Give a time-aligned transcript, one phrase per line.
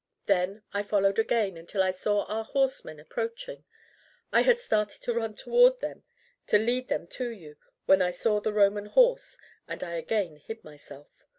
[0.25, 3.65] Then I followed again until I saw our horsemen approaching.
[4.31, 6.01] I had started to run towards them
[6.47, 9.37] to lead them to you when I saw the Roman horse,
[9.67, 11.27] and I again hid myself.